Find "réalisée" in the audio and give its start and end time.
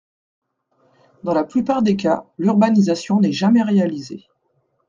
3.61-4.25